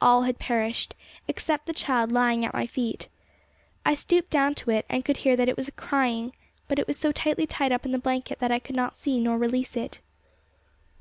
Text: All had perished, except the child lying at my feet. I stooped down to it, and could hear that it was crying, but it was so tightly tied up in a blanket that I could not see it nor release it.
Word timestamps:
All 0.00 0.22
had 0.24 0.40
perished, 0.40 0.96
except 1.28 1.66
the 1.66 1.72
child 1.72 2.10
lying 2.10 2.44
at 2.44 2.52
my 2.52 2.66
feet. 2.66 3.08
I 3.86 3.94
stooped 3.94 4.28
down 4.28 4.56
to 4.56 4.72
it, 4.72 4.84
and 4.88 5.04
could 5.04 5.18
hear 5.18 5.36
that 5.36 5.48
it 5.48 5.56
was 5.56 5.70
crying, 5.76 6.34
but 6.66 6.80
it 6.80 6.88
was 6.88 6.98
so 6.98 7.12
tightly 7.12 7.46
tied 7.46 7.70
up 7.70 7.86
in 7.86 7.94
a 7.94 7.98
blanket 8.00 8.40
that 8.40 8.50
I 8.50 8.58
could 8.58 8.74
not 8.74 8.96
see 8.96 9.18
it 9.18 9.20
nor 9.20 9.38
release 9.38 9.76
it. 9.76 10.00